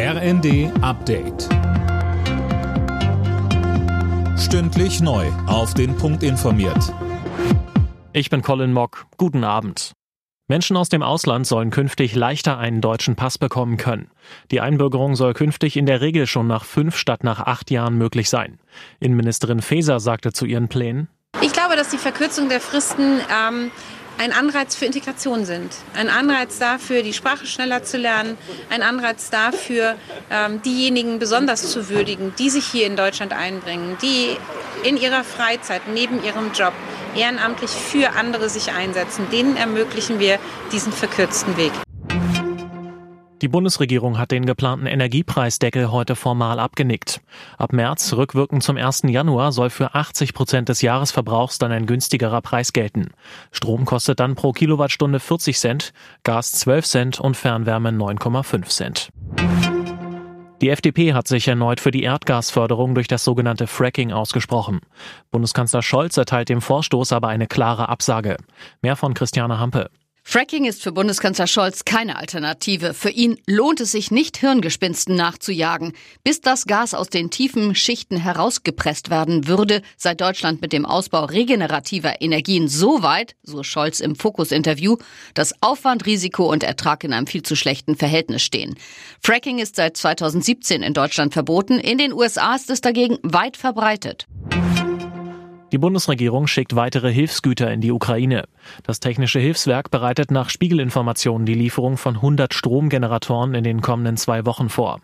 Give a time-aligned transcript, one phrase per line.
[0.00, 1.48] RND Update.
[4.38, 5.26] Stündlich neu.
[5.48, 6.94] Auf den Punkt informiert.
[8.12, 9.06] Ich bin Colin Mock.
[9.16, 9.94] Guten Abend.
[10.46, 14.08] Menschen aus dem Ausland sollen künftig leichter einen deutschen Pass bekommen können.
[14.52, 18.30] Die Einbürgerung soll künftig in der Regel schon nach fünf statt nach acht Jahren möglich
[18.30, 18.60] sein.
[19.00, 21.08] Innenministerin Faeser sagte zu ihren Plänen,
[21.42, 23.72] ich glaube, dass die Verkürzung der Fristen ähm,
[24.18, 25.72] ein Anreiz für Integration sind.
[25.94, 28.36] Ein Anreiz dafür, die Sprache schneller zu lernen.
[28.68, 29.94] Ein Anreiz dafür,
[30.30, 34.36] ähm, diejenigen besonders zu würdigen, die sich hier in Deutschland einbringen, die
[34.82, 36.72] in ihrer Freizeit, neben ihrem Job,
[37.16, 39.26] ehrenamtlich für andere sich einsetzen.
[39.30, 40.38] Denen ermöglichen wir
[40.72, 41.72] diesen verkürzten Weg.
[43.40, 47.20] Die Bundesregierung hat den geplanten Energiepreisdeckel heute formal abgenickt.
[47.56, 49.02] Ab März, rückwirkend zum 1.
[49.06, 53.10] Januar, soll für 80 Prozent des Jahresverbrauchs dann ein günstigerer Preis gelten.
[53.52, 55.92] Strom kostet dann pro Kilowattstunde 40 Cent,
[56.24, 59.10] Gas 12 Cent und Fernwärme 9,5 Cent.
[60.60, 64.80] Die FDP hat sich erneut für die Erdgasförderung durch das sogenannte Fracking ausgesprochen.
[65.30, 68.36] Bundeskanzler Scholz erteilt dem Vorstoß aber eine klare Absage.
[68.82, 69.90] Mehr von Christiane Hampe.
[70.30, 72.92] Fracking ist für Bundeskanzler Scholz keine Alternative.
[72.92, 75.94] Für ihn lohnt es sich nicht, Hirngespinsten nachzujagen.
[76.22, 81.24] Bis das Gas aus den tiefen Schichten herausgepresst werden würde, sei Deutschland mit dem Ausbau
[81.24, 84.98] regenerativer Energien so weit, so Scholz im Fokus-Interview,
[85.32, 88.74] dass Aufwand, Risiko und Ertrag in einem viel zu schlechten Verhältnis stehen.
[89.22, 91.78] Fracking ist seit 2017 in Deutschland verboten.
[91.78, 94.26] In den USA ist es dagegen weit verbreitet.
[95.70, 98.44] Die Bundesregierung schickt weitere Hilfsgüter in die Ukraine.
[98.84, 104.46] Das Technische Hilfswerk bereitet nach Spiegelinformationen die Lieferung von 100 Stromgeneratoren in den kommenden zwei
[104.46, 105.00] Wochen vor.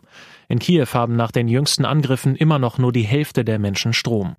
[0.48, 4.36] In Kiew haben nach den jüngsten Angriffen immer noch nur die Hälfte der Menschen Strom.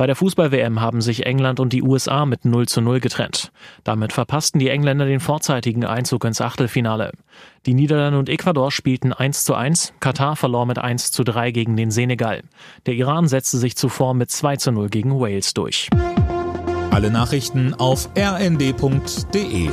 [0.00, 3.52] Bei der Fußball-WM haben sich England und die USA mit 0 zu 0 getrennt.
[3.84, 7.12] Damit verpassten die Engländer den vorzeitigen Einzug ins Achtelfinale.
[7.66, 11.76] Die Niederlande und Ecuador spielten 1 zu 1, Katar verlor mit 1 zu 3 gegen
[11.76, 12.44] den Senegal.
[12.86, 15.90] Der Iran setzte sich zuvor mit 2 zu 0 gegen Wales durch.
[16.90, 19.68] Alle Nachrichten auf rnd.de